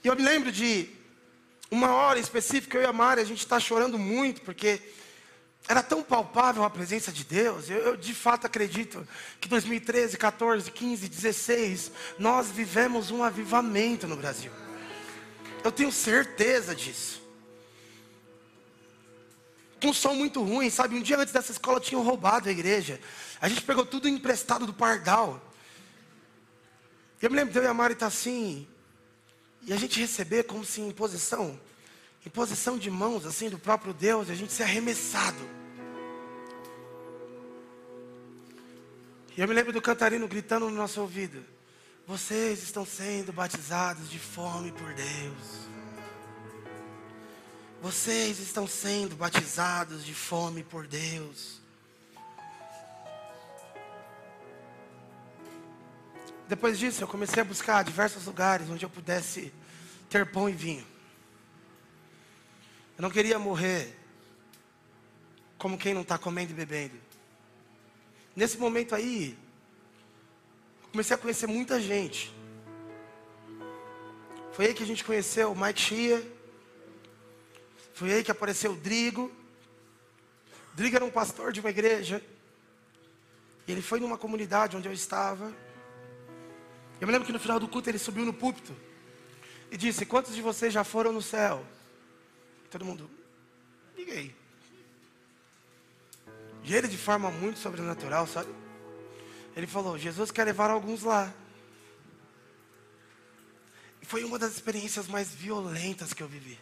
[0.04, 0.88] E eu me lembro de
[1.72, 4.80] uma hora específica, eu e a Mari, a gente está chorando muito, porque
[5.68, 7.68] era tão palpável a presença de Deus.
[7.68, 9.08] Eu, eu, de fato acredito
[9.42, 14.52] que 2013, 14, 15, 16, nós vivemos um avivamento no Brasil.
[15.64, 17.25] Eu tenho certeza disso.
[19.86, 20.96] Um som muito ruim, sabe?
[20.96, 23.00] Um dia antes dessa escola tinham roubado a igreja.
[23.40, 25.42] A gente pegou tudo emprestado do Pardal.
[27.22, 28.68] Eu me lembro de eu e a Mari tá assim,
[29.64, 31.60] e a gente receber como se em posição,
[32.26, 35.38] em posição de mãos assim do próprio Deus, a gente ser arremessado.
[39.38, 41.44] E eu me lembro do cantarino gritando no nosso ouvido:
[42.08, 45.75] Vocês estão sendo batizados de fome por Deus.
[47.86, 51.62] Vocês estão sendo batizados de fome por Deus.
[56.48, 59.54] Depois disso, eu comecei a buscar diversos lugares onde eu pudesse
[60.10, 60.84] ter pão e vinho.
[62.98, 63.96] Eu não queria morrer
[65.56, 67.00] como quem não está comendo e bebendo.
[68.36, 69.38] Nesse momento aí,
[70.82, 72.34] eu comecei a conhecer muita gente.
[74.54, 76.35] Foi aí que a gente conheceu o Mike Shea.
[77.96, 79.32] Foi aí que apareceu o Drigo.
[80.74, 82.22] O Drigo era um pastor de uma igreja.
[83.66, 85.52] E ele foi numa comunidade onde eu estava.
[87.00, 88.76] Eu me lembro que no final do culto ele subiu no púlpito
[89.72, 91.66] e disse: Quantos de vocês já foram no céu?
[92.66, 93.10] E todo mundo,
[93.98, 94.36] ninguém.
[96.66, 98.54] E ele, de forma muito sobrenatural, sabe?
[99.56, 101.34] Ele falou: Jesus quer levar alguns lá.
[104.02, 106.60] E foi uma das experiências mais violentas que eu vivi.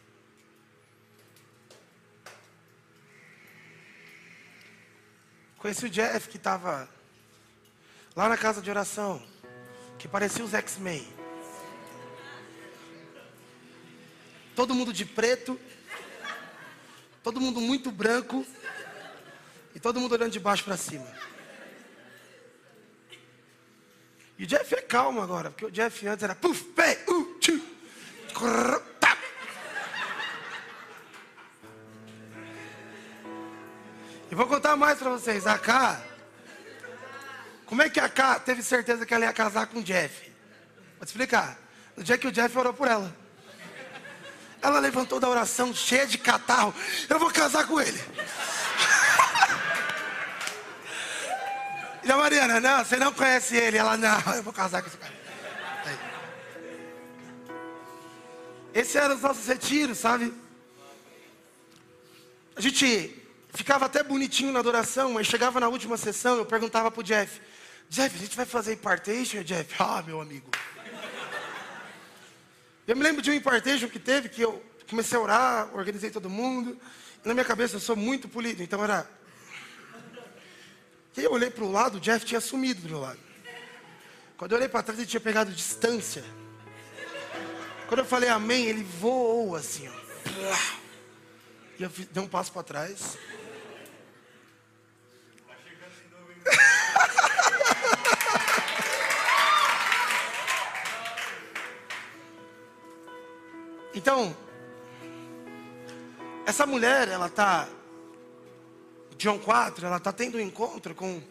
[5.63, 6.89] Conheci o Jeff que estava
[8.17, 9.23] lá na casa de oração
[9.97, 11.07] que parecia os X-Men.
[14.57, 15.57] Todo mundo de preto,
[17.23, 18.45] todo mundo muito branco
[19.73, 21.07] e todo mundo olhando de baixo para cima.
[24.37, 27.61] E o Jeff é calmo agora, porque o Jeff antes era puf, pé, uh, tchu.
[34.33, 35.45] E vou contar mais para vocês.
[35.45, 36.01] A K
[37.67, 40.31] como é que a K teve certeza que ela ia casar com o Jeff?
[40.97, 41.55] Vou te explicar.
[41.95, 43.15] No dia que o Jeff orou por ela.
[44.59, 46.73] Ela levantou da oração cheia de catarro.
[47.07, 48.01] Eu vou casar com ele.
[52.05, 53.77] E a Mariana, não, você não conhece ele.
[53.77, 55.13] Ela, não, eu vou casar com esse cara.
[55.85, 55.97] Aí.
[58.73, 60.33] Esse era os nossos retiros, sabe?
[62.57, 63.22] A gente
[63.53, 67.39] ficava até bonitinho na adoração, mas chegava na última sessão, eu perguntava pro Jeff,
[67.89, 69.75] Jeff, a gente vai fazer impartation, Jeff?
[69.77, 70.49] Ah, meu amigo.
[72.87, 76.29] Eu me lembro de um impartation que teve, que eu comecei a orar, organizei todo
[76.29, 76.75] mundo.
[77.23, 79.07] Na minha cabeça eu sou muito polido, então era.
[81.15, 83.19] E aí eu olhei para o lado, o Jeff tinha sumido do meu lado.
[84.35, 86.23] Quando eu olhei para trás, ele tinha pegado distância.
[87.87, 89.93] Quando eu falei amém, ele voou assim, ó.
[91.77, 93.17] E eu dei um passo para trás.
[103.93, 104.35] Então,
[106.45, 107.69] essa mulher, ela está,
[109.17, 111.21] João 4, ela está tendo um encontro com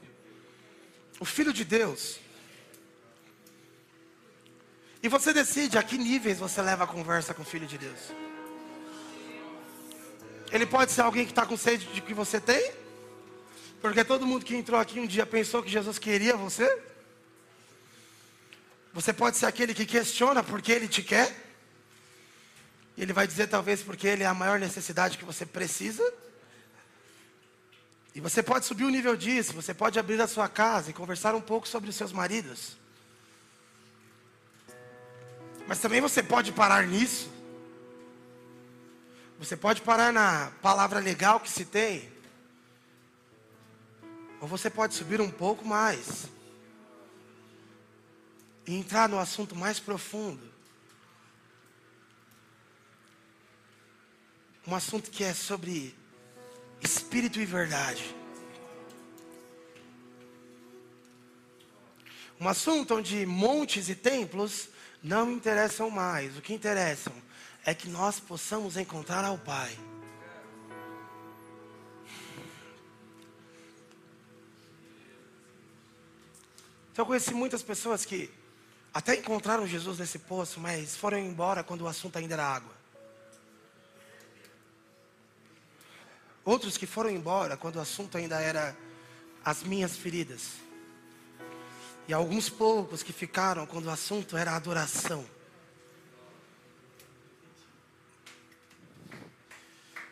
[1.19, 2.19] o Filho de Deus.
[5.03, 7.99] E você decide a que níveis você leva a conversa com o Filho de Deus.
[10.53, 12.73] Ele pode ser alguém que está com sede de que você tem,
[13.81, 16.81] porque todo mundo que entrou aqui um dia pensou que Jesus queria você.
[18.93, 21.42] Você pode ser aquele que questiona porque ele te quer.
[23.03, 26.09] Ele vai dizer talvez porque ele é a maior necessidade que você precisa.
[28.15, 31.35] E você pode subir o nível disso, você pode abrir a sua casa e conversar
[31.35, 32.77] um pouco sobre os seus maridos.
[35.67, 37.29] Mas também você pode parar nisso.
[39.37, 42.09] Você pode parar na palavra legal que se tem.
[44.41, 46.27] Ou você pode subir um pouco mais.
[48.65, 50.52] E entrar no assunto mais profundo.
[54.67, 55.95] Um assunto que é sobre
[56.81, 58.15] espírito e verdade.
[62.41, 64.69] Um assunto onde montes e templos
[65.03, 66.37] não interessam mais.
[66.37, 67.13] O que interessam
[67.65, 69.77] é que nós possamos encontrar ao Pai.
[76.93, 78.31] Então, eu conheci muitas pessoas que
[78.93, 82.82] até encontraram Jesus nesse poço, mas foram embora quando o assunto ainda era água.
[86.45, 88.77] Outros que foram embora quando o assunto ainda era
[89.45, 90.55] as minhas feridas.
[92.09, 95.25] E alguns poucos que ficaram quando o assunto era adoração.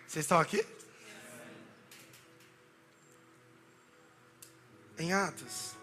[0.06, 0.64] Vocês estão aqui?
[4.98, 5.74] Em Atos.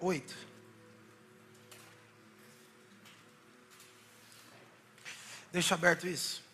[0.00, 0.34] Oito.
[5.52, 6.49] Deixa aberto isso.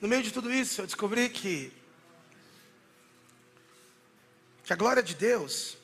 [0.00, 1.72] No meio de tudo isso, eu descobri que
[4.64, 5.76] que a glória de Deus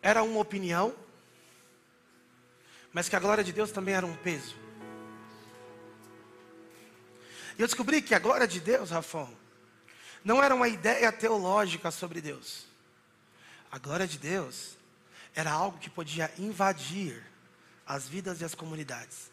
[0.00, 0.96] era uma opinião,
[2.90, 4.56] mas que a glória de Deus também era um peso.
[7.58, 9.30] E eu descobri que a glória de Deus, Rafão,
[10.24, 12.66] não era uma ideia teológica sobre Deus.
[13.70, 14.78] A glória de Deus
[15.34, 17.22] era algo que podia invadir
[17.86, 19.31] as vidas e as comunidades.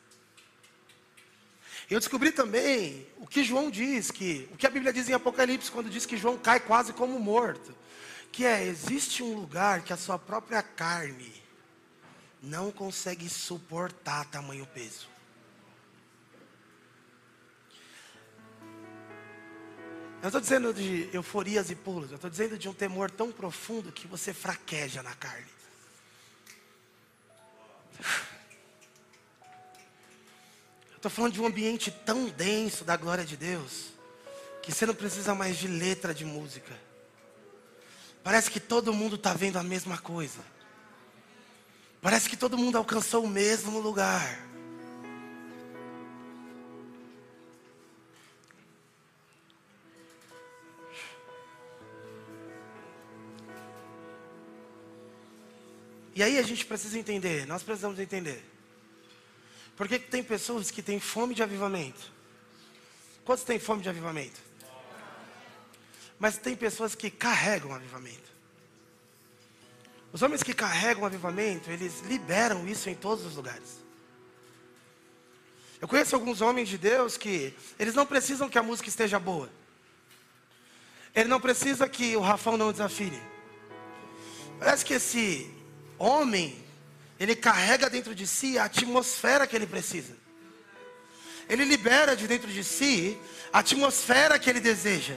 [1.89, 5.71] Eu descobri também o que João diz, que o que a Bíblia diz em Apocalipse,
[5.71, 7.75] quando diz que João cai quase como morto,
[8.31, 11.33] que é, existe um lugar que a sua própria carne
[12.43, 15.09] não consegue suportar tamanho peso.
[20.21, 23.91] Eu estou dizendo de euforias e pulos, eu estou dizendo de um temor tão profundo
[23.91, 25.47] que você fraqueja na carne.
[30.99, 33.93] Estou falando de um ambiente tão denso da glória de Deus,
[34.61, 36.77] que você não precisa mais de letra de música.
[38.21, 40.41] Parece que todo mundo está vendo a mesma coisa.
[42.01, 44.45] Parece que todo mundo alcançou o mesmo lugar.
[56.13, 58.58] E aí a gente precisa entender, nós precisamos entender.
[59.79, 62.11] Por que, tem pessoas que têm fome de avivamento?
[63.23, 64.37] Quantos têm fome de avivamento?
[66.19, 68.29] Mas tem pessoas que carregam avivamento.
[70.11, 73.79] Os homens que carregam avivamento, eles liberam isso em todos os lugares.
[75.79, 79.49] Eu conheço alguns homens de Deus que eles não precisam que a música esteja boa.
[81.15, 83.21] Ele não precisa que o Rafão não desafine.
[84.59, 85.49] Parece que esse
[85.97, 86.67] homem
[87.19, 90.15] ele carrega dentro de si a atmosfera que ele precisa.
[91.49, 93.17] Ele libera de dentro de si
[93.51, 95.15] a atmosfera que ele deseja.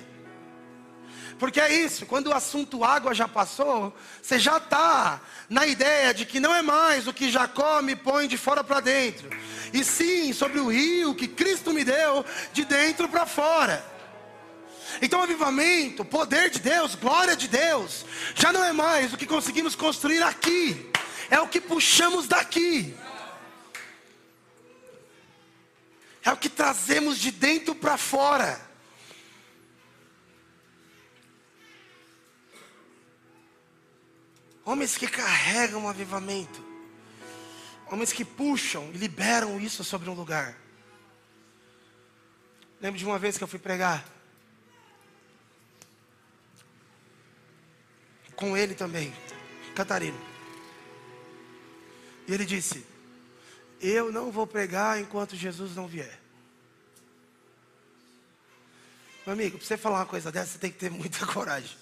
[1.39, 6.25] Porque é isso, quando o assunto água já passou, você já está na ideia de
[6.25, 9.29] que não é mais o que Jacó me põe de fora para dentro,
[9.73, 13.85] e sim sobre o rio que Cristo me deu de dentro para fora.
[15.01, 19.75] Então, avivamento, poder de Deus, glória de Deus, já não é mais o que conseguimos
[19.75, 20.93] construir aqui,
[21.33, 22.95] é o que puxamos daqui.
[26.23, 28.61] É o que trazemos de dentro para fora.
[34.63, 36.63] Homens que carregam o avivamento.
[37.91, 40.55] Homens que puxam e liberam isso sobre um lugar.
[42.79, 44.07] Lembro de uma vez que eu fui pregar.
[48.37, 49.15] Com ele também,
[49.75, 50.32] Catarino.
[52.27, 52.85] E ele disse:
[53.81, 56.21] Eu não vou pregar enquanto Jesus não vier.
[59.25, 61.77] Meu amigo, para você falar uma coisa dessa, você tem que ter muita coragem.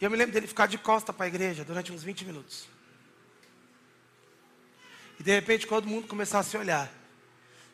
[0.00, 2.66] E eu me lembro dele ficar de costa para a igreja durante uns 20 minutos.
[5.20, 6.92] E de repente, quando o mundo começar a se olhar,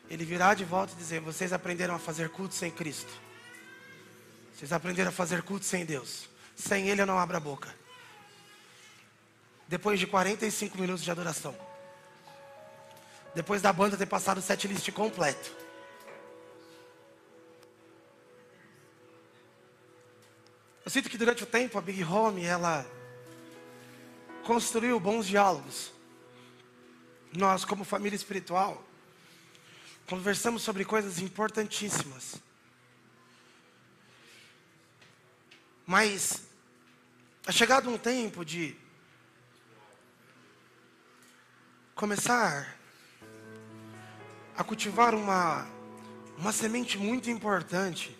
[0.09, 3.11] ele virar de volta e dizer: Vocês aprenderam a fazer culto sem Cristo.
[4.53, 6.29] Vocês aprenderam a fazer culto sem Deus.
[6.55, 7.73] Sem Ele eu não abro a boca.
[9.71, 11.55] Depois de 45 minutos de adoração.
[13.33, 15.49] Depois da banda ter passado o set list completo.
[20.83, 22.85] Eu sinto que durante o tempo a Big Home ela
[24.43, 25.93] construiu bons diálogos.
[27.31, 28.83] Nós, como família espiritual,
[30.05, 32.35] conversamos sobre coisas importantíssimas.
[35.85, 36.41] Mas
[37.47, 38.80] é chegado um tempo de
[42.01, 42.79] começar
[44.57, 45.67] a cultivar uma,
[46.35, 48.17] uma semente muito importante.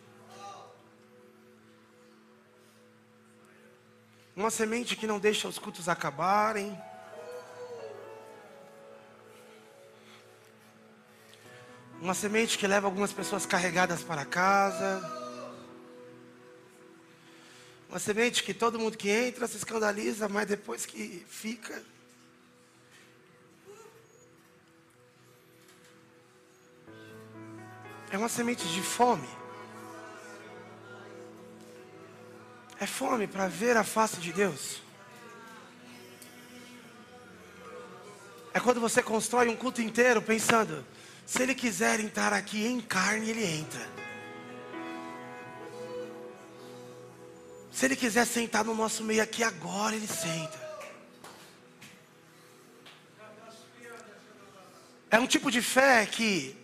[4.35, 6.79] Uma semente que não deixa os cultos acabarem.
[11.99, 15.01] Uma semente que leva algumas pessoas carregadas para casa.
[17.89, 21.83] Uma semente que todo mundo que entra se escandaliza, mas depois que fica.
[28.11, 29.27] É uma semente de fome.
[32.77, 34.81] É fome para ver a face de Deus.
[38.53, 40.85] É quando você constrói um culto inteiro pensando:
[41.25, 43.87] se Ele quiser entrar aqui em carne, Ele entra.
[47.71, 50.59] Se Ele quiser sentar no nosso meio aqui agora, Ele senta.
[55.09, 56.60] É um tipo de fé que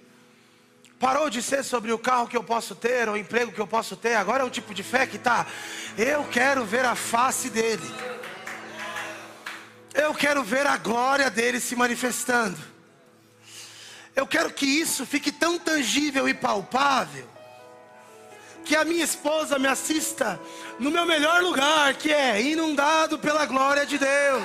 [1.00, 3.96] parou de ser sobre o carro que eu posso ter, o emprego que eu posso
[3.96, 4.16] ter.
[4.16, 5.46] Agora é um tipo de fé que está,
[5.98, 7.90] eu quero ver a face dele.
[9.94, 12.58] Eu quero ver a glória dele se manifestando.
[14.16, 17.28] Eu quero que isso fique tão tangível e palpável
[18.68, 20.40] que a minha esposa me assista
[20.78, 24.44] no meu melhor lugar, que é inundado pela glória de Deus.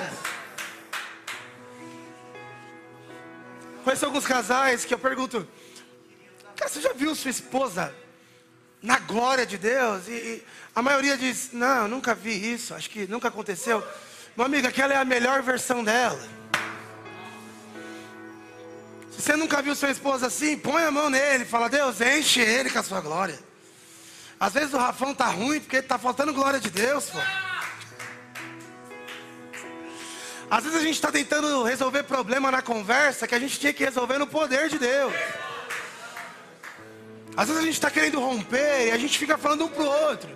[3.83, 5.45] Conheço alguns casais que eu pergunto,
[6.63, 7.93] cara, você já viu sua esposa
[8.81, 10.07] na glória de Deus?
[10.07, 10.43] E, e
[10.75, 13.85] a maioria diz, não, nunca vi isso, acho que nunca aconteceu.
[14.35, 16.19] Meu amigo, aquela é a melhor versão dela.
[19.11, 22.69] Se você nunca viu sua esposa assim, põe a mão nele, fala, Deus, enche ele
[22.69, 23.37] com a sua glória.
[24.39, 27.19] Às vezes o Rafão tá ruim porque tá faltando glória de Deus, pô.
[30.49, 33.83] Às vezes a gente está tentando resolver problema na conversa que a gente tinha que
[33.83, 35.13] resolver no poder de Deus.
[37.35, 40.29] Às vezes a gente está querendo romper e a gente fica falando um pro outro.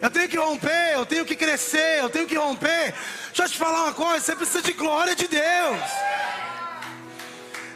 [0.00, 2.94] Eu tenho que romper, eu tenho que crescer, eu tenho que romper.
[3.28, 5.80] Deixa eu te falar uma coisa: você precisa de glória de Deus.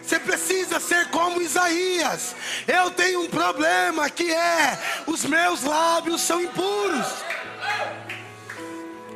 [0.02, 2.36] Você precisa ser como Isaías.
[2.68, 7.06] Eu tenho um problema que é os meus lábios são impuros.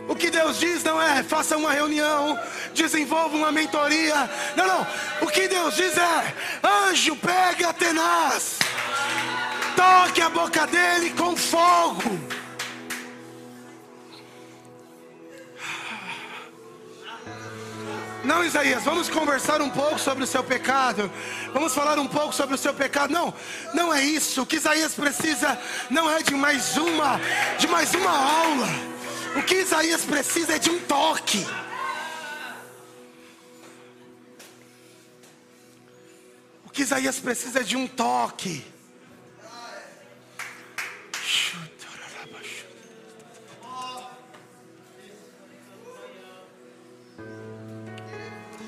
[0.09, 2.39] O que Deus diz não é faça uma reunião,
[2.73, 4.31] desenvolva uma mentoria.
[4.57, 4.87] Não, não.
[5.21, 6.35] O que Deus diz é:
[6.65, 8.59] anjo, pega tenaz,
[9.77, 12.19] toque a boca dele com fogo.
[18.25, 21.09] Não, Isaías, vamos conversar um pouco sobre o seu pecado.
[21.53, 23.13] Vamos falar um pouco sobre o seu pecado.
[23.13, 23.33] Não,
[23.73, 24.43] não é isso.
[24.43, 25.57] O que Isaías precisa
[25.89, 27.21] não é de mais uma,
[27.57, 28.67] de mais uma aula.
[29.37, 31.47] O que Isaías precisa é de um toque.
[36.65, 38.76] O que Isaías precisa é de um toque.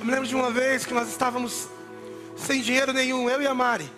[0.09, 1.69] Me lembro de uma vez que nós estávamos
[2.35, 3.93] sem dinheiro nenhum, eu e a Mari.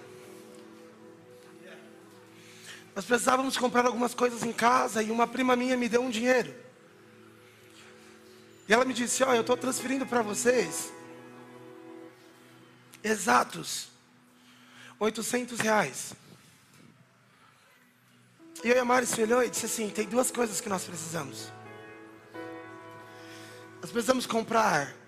[2.97, 6.53] Nós precisávamos comprar algumas coisas em casa e uma prima minha me deu um dinheiro.
[8.69, 10.93] E ela me disse: Olha, eu estou transferindo para vocês
[13.05, 13.87] exatos
[14.99, 16.13] 800 reais.
[18.65, 20.83] E eu e a Mari se olhou e disse assim: Tem duas coisas que nós
[20.83, 21.53] precisamos.
[23.81, 24.99] Nós precisamos comprar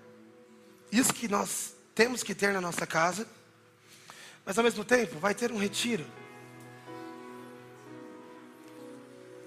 [0.93, 3.27] isso que nós temos que ter na nossa casa,
[4.45, 6.05] mas ao mesmo tempo vai ter um retiro.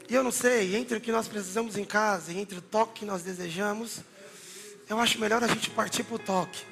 [0.09, 3.01] E eu não sei, entre o que nós precisamos em casa e entre o toque
[3.01, 3.99] que nós desejamos,
[4.89, 6.63] eu acho melhor a gente partir para o toque.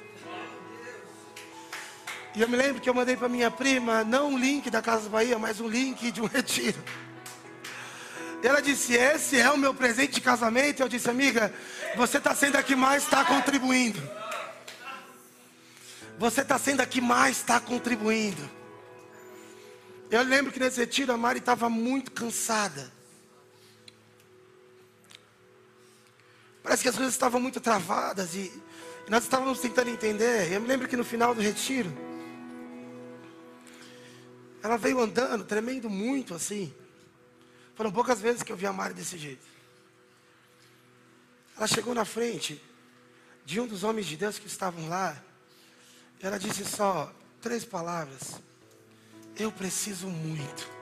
[2.34, 5.08] E eu me lembro que eu mandei para minha prima, não um link da Casa
[5.08, 6.82] Bahia, mas um link de um retiro.
[8.42, 10.80] Ela disse: Esse é o meu presente de casamento.
[10.80, 11.52] Eu disse, amiga,
[11.96, 14.02] você está sendo a que mais está contribuindo.
[16.18, 18.48] Você está sendo a que mais está contribuindo.
[20.10, 22.92] Eu lembro que nesse retiro a Mari estava muito cansada.
[26.62, 28.50] Parece que as coisas estavam muito travadas e,
[29.08, 30.50] nós estávamos tentando entender.
[30.52, 31.92] Eu me lembro que no final do retiro,
[34.62, 36.74] ela veio andando, tremendo muito assim.
[37.74, 39.46] Foram poucas vezes que eu vi a Mari desse jeito.
[41.56, 42.62] Ela chegou na frente
[43.44, 45.22] de um dos homens de Deus que estavam lá.
[46.20, 48.40] Ela disse só três palavras.
[49.36, 50.74] Eu preciso muito.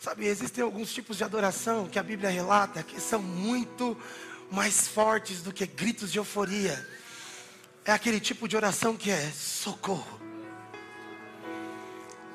[0.00, 3.96] Sabe, existem alguns tipos de adoração que a Bíblia relata que são muito
[4.50, 6.88] mais fortes do que gritos de euforia.
[7.84, 10.20] É aquele tipo de oração que é socorro.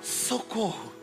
[0.02, 0.94] Socorro.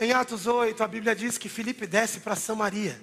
[0.00, 3.00] Em Atos 8, a Bíblia diz que Filipe desce para Samaria.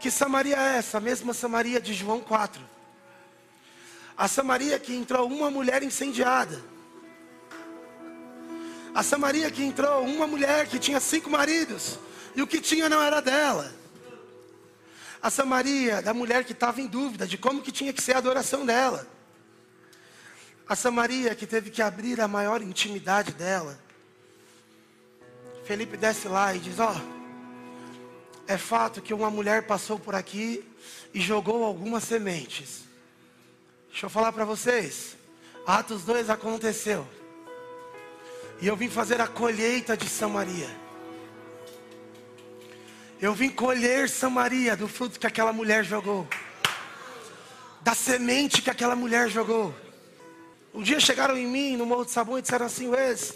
[0.00, 0.98] Que Samaria é essa?
[0.98, 2.62] A mesma Samaria de João 4.
[4.16, 6.62] A Samaria que entrou uma mulher incendiada.
[8.94, 11.98] A Samaria que entrou uma mulher que tinha cinco maridos.
[12.34, 13.72] E o que tinha não era dela.
[15.20, 18.18] A Samaria da mulher que estava em dúvida de como que tinha que ser a
[18.18, 19.06] adoração dela.
[20.68, 23.78] A Samaria que teve que abrir a maior intimidade dela.
[25.64, 27.17] Felipe desce lá e diz: Ó, oh,
[28.48, 30.64] é fato que uma mulher passou por aqui
[31.12, 32.84] e jogou algumas sementes.
[33.90, 35.18] Deixa eu falar para vocês.
[35.66, 37.06] Atos 2 aconteceu.
[38.58, 40.68] E eu vim fazer a colheita de Samaria.
[43.20, 46.26] Eu vim colher Samaria do fruto que aquela mulher jogou.
[47.82, 49.74] Da semente que aquela mulher jogou.
[50.72, 53.34] Um dia chegaram em mim no Morro de Sabão e disseram assim, Wes,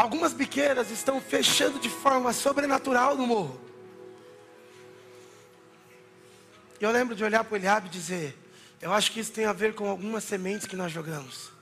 [0.00, 3.60] algumas biqueiras estão fechando de forma sobrenatural no morro.
[6.80, 8.34] Eu lembro de olhar para o Eliabe e dizer,
[8.80, 11.52] eu acho que isso tem a ver com algumas sementes que nós jogamos.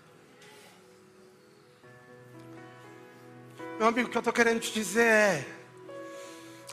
[3.77, 5.49] Meu amigo, o que eu estou querendo te dizer é,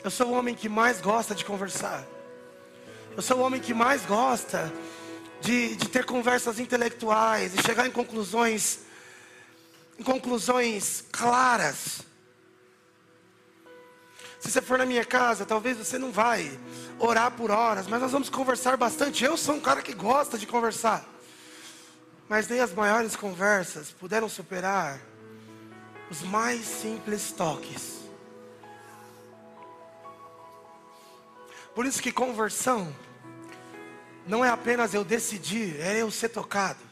[0.04, 2.06] eu sou o homem que mais gosta de conversar.
[3.16, 4.72] Eu sou o homem que mais gosta
[5.42, 8.82] de, de ter conversas intelectuais e chegar em conclusões,
[10.04, 12.02] conclusões claras.
[14.40, 16.60] Se você for na minha casa, talvez você não vai
[17.00, 19.24] orar por horas, mas nós vamos conversar bastante.
[19.24, 21.04] Eu sou um cara que gosta de conversar.
[22.30, 25.00] Mas nem as maiores conversas puderam superar
[26.10, 27.96] os mais simples toques.
[31.74, 32.96] Por isso que conversão
[34.28, 36.85] não é apenas eu decidir, é eu ser tocado.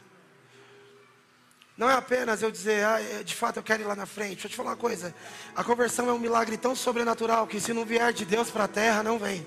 [1.76, 4.34] Não é apenas eu dizer, ah, é, de fato eu quero ir lá na frente.
[4.34, 5.12] Deixa eu te falar uma coisa.
[5.56, 8.68] A conversão é um milagre tão sobrenatural que se não vier de Deus para a
[8.68, 9.44] terra, não vem.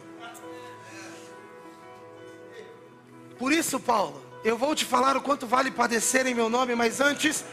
[3.40, 7.00] Por isso, Paulo, eu vou te falar o quanto vale padecer em meu nome, mas
[7.00, 7.46] antes,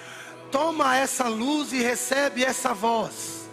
[0.51, 3.49] toma essa luz e recebe essa voz.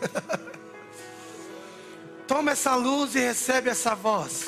[2.26, 4.46] toma essa luz e recebe essa voz.